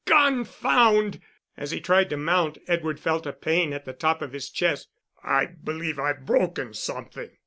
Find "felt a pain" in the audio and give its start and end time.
2.99-3.71